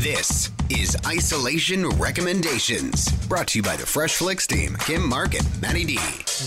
[0.00, 5.60] This is Isolation Recommendations, brought to you by the Fresh Flicks team, Kim Mark and
[5.60, 5.98] Matty D.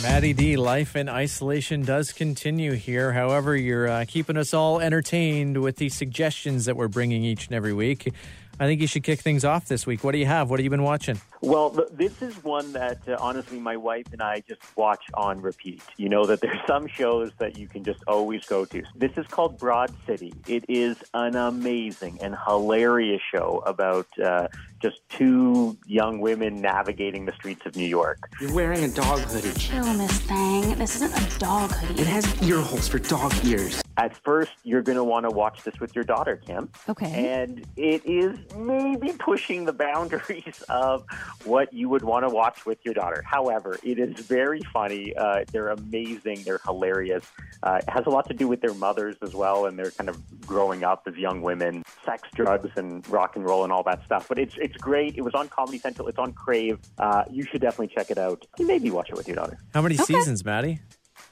[0.01, 3.13] Matty D, life in isolation does continue here.
[3.13, 7.55] However, you're uh, keeping us all entertained with the suggestions that we're bringing each and
[7.55, 8.12] every week.
[8.60, 10.04] I think you should kick things off this week.
[10.04, 10.49] What do you have?
[10.49, 11.19] What have you been watching?
[11.42, 15.81] Well, this is one that uh, honestly my wife and I just watch on repeat.
[15.97, 18.84] You know that there's some shows that you can just always go to.
[18.95, 20.34] This is called Broad City.
[20.48, 24.48] It is an amazing and hilarious show about uh,
[24.81, 28.30] just two young women navigating the streets of New York.
[28.40, 29.58] You're wearing a dog hoodie.
[29.60, 30.77] Chill, Miss Thang.
[30.77, 32.02] This isn't a dog hoodie.
[32.02, 33.83] It has ear holes for dog ears.
[34.03, 36.70] At first, you're going to want to watch this with your daughter, Kim.
[36.89, 37.41] Okay.
[37.41, 41.05] And it is maybe pushing the boundaries of
[41.45, 43.23] what you would want to watch with your daughter.
[43.26, 45.16] However, it is very funny.
[45.16, 46.43] Uh, they're amazing.
[46.43, 47.23] They're hilarious.
[47.63, 50.09] Uh, it has a lot to do with their mothers as well, and they're kind
[50.09, 54.04] of growing up as young women, sex, drugs, and rock and roll, and all that
[54.04, 54.27] stuff.
[54.27, 55.15] But it's it's great.
[55.15, 56.09] It was on Comedy Central.
[56.09, 56.77] It's on Crave.
[56.98, 58.45] Uh, you should definitely check it out.
[58.60, 59.60] Maybe watch it with your daughter.
[59.73, 60.82] How many seasons, Matty?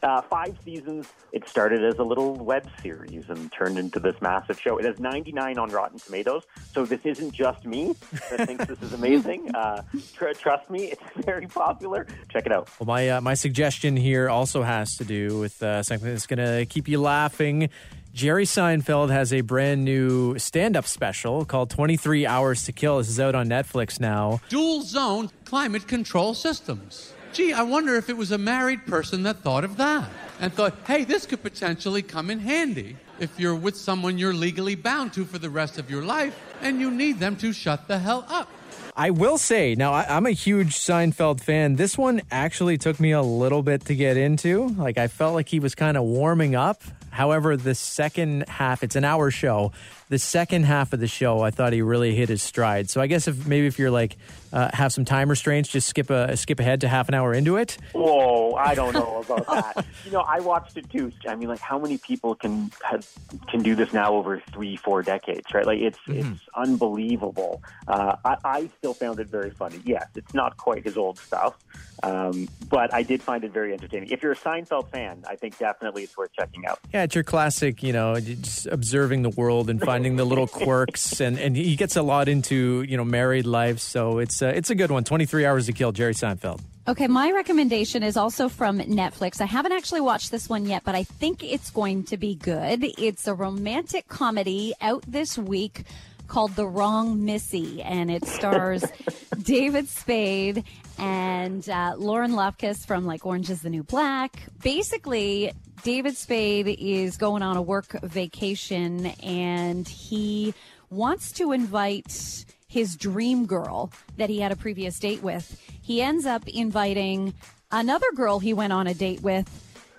[0.03, 1.07] Uh, five seasons.
[1.31, 4.77] It started as a little web series and turned into this massive show.
[4.79, 7.93] It has 99 on Rotten Tomatoes, so this isn't just me
[8.31, 9.51] that thinks this is amazing.
[9.61, 9.83] Uh,
[10.15, 12.07] tr- trust me, it's very popular.
[12.29, 12.67] Check it out.
[12.79, 16.39] Well, my uh, my suggestion here also has to do with uh, something that's going
[16.39, 17.69] to keep you laughing.
[18.13, 22.97] Jerry Seinfeld has a brand new stand up special called 23 Hours to Kill.
[22.97, 24.41] This is out on Netflix now.
[24.49, 27.13] dual zone climate control systems.
[27.33, 30.09] Gee, I wonder if it was a married person that thought of that
[30.41, 34.75] and thought, hey, this could potentially come in handy if you're with someone you're legally
[34.75, 37.99] bound to for the rest of your life and you need them to shut the
[37.99, 38.49] hell up.
[38.97, 41.77] I will say, now I, I'm a huge Seinfeld fan.
[41.77, 44.67] This one actually took me a little bit to get into.
[44.67, 46.81] Like, I felt like he was kind of warming up.
[47.11, 49.71] However, the second half, it's an hour show.
[50.09, 52.89] The second half of the show, I thought he really hit his stride.
[52.89, 54.17] So I guess if maybe if you're like
[54.53, 57.57] uh, have some time restraints, just skip a skip ahead to half an hour into
[57.57, 57.77] it.
[57.93, 59.85] Whoa, I don't know about that.
[60.05, 61.11] You know, I watched it too.
[61.27, 63.07] I mean, like, how many people can have,
[63.49, 65.65] can do this now over three, four decades, right?
[65.65, 67.63] Like, it's it's unbelievable.
[67.87, 69.79] Uh, I, I still found it very funny.
[69.85, 71.57] Yes, it's not quite his old stuff,
[72.03, 74.09] um, but I did find it very entertaining.
[74.09, 76.79] If you're a Seinfeld fan, I think definitely it's worth checking out.
[76.93, 81.19] Yeah, it's your classic, you know, just observing the world and finding the little quirks,
[81.21, 83.79] and, and he gets a lot into you know married life.
[83.79, 85.03] So it's uh, it's a good one.
[85.03, 86.61] Twenty three hours to kill, Jerry Seinfeld.
[86.87, 89.39] Okay, my recommendation is also from Netflix.
[89.39, 92.83] I haven't actually watched this one yet, but I think it's going to be good.
[92.97, 95.83] It's a romantic comedy out this week
[96.31, 98.85] called The Wrong Missy, and it stars
[99.43, 100.63] David Spade
[100.97, 104.43] and uh, Lauren Lapkus from like Orange is the New Black.
[104.63, 105.51] Basically,
[105.83, 110.53] David Spade is going on a work vacation and he
[110.89, 115.61] wants to invite his dream girl that he had a previous date with.
[115.81, 117.33] He ends up inviting
[117.73, 119.49] another girl he went on a date with,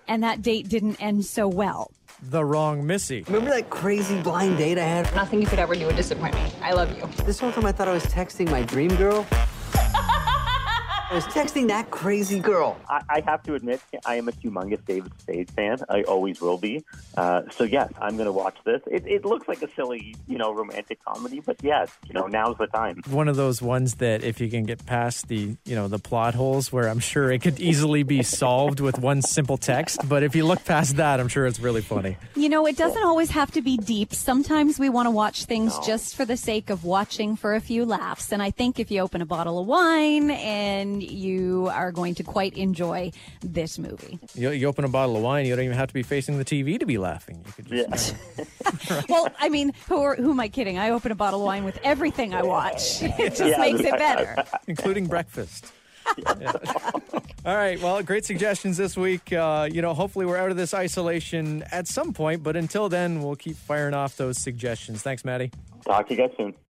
[0.09, 1.91] and that date didn't end so well.
[2.31, 3.25] The wrong Missy.
[3.27, 5.13] Remember that crazy blind date I had?
[5.13, 6.53] Nothing you could ever do would disappoint me.
[6.63, 7.05] I love you.
[7.25, 9.27] This whole time I thought I was texting my dream girl.
[11.13, 12.75] I was texting that crazy girl.
[12.89, 15.77] I, I have to admit, I am a humongous David Spade fan.
[15.91, 16.87] I always will be.
[17.19, 18.81] Uh, so yes, I'm going to watch this.
[18.87, 22.57] It, it looks like a silly, you know, romantic comedy, but yes, you know, now's
[22.57, 23.03] the time.
[23.11, 26.35] One of those ones that if you can get past the you know the plot
[26.35, 30.35] holes, where I'm sure it could easily be solved with one simple text, but if
[30.35, 32.17] you look past that, I'm sure it's really funny.
[32.37, 34.15] You know, it doesn't always have to be deep.
[34.15, 37.85] Sometimes we want to watch things just for the sake of watching for a few
[37.85, 38.33] laughs.
[38.33, 42.23] And I think if you open a bottle of wine and you are going to
[42.23, 44.19] quite enjoy this movie.
[44.35, 46.45] You, you open a bottle of wine, you don't even have to be facing the
[46.45, 47.43] TV to be laughing.
[47.47, 48.45] You could just Yeah.
[49.09, 50.79] Well, I mean, who, are, who am I kidding?
[50.79, 53.03] I open a bottle of wine with everything I watch.
[53.03, 53.59] It just Yeah.
[53.59, 54.45] makes it better.
[54.67, 55.73] including breakfast.
[56.41, 56.53] Yeah.
[57.47, 57.81] All right.
[57.81, 59.33] Well, great suggestions this week.
[59.33, 63.23] Uh, you know, hopefully we're out of this isolation at some point, but until then,
[63.23, 65.03] we'll keep firing off those suggestions.
[65.03, 65.51] Thanks, Matty.
[65.85, 66.55] Talk to you guys soon.